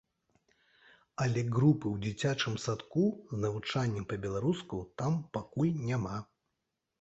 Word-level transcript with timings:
Але 1.25 1.43
групы 1.55 1.85
ў 1.91 1.97
дзіцячым 2.05 2.55
садку 2.63 3.03
з 3.35 3.39
навучаннем 3.43 4.09
па-беларуску 4.15 4.81
там 5.03 5.21
пакуль 5.39 5.71
няма. 5.93 6.17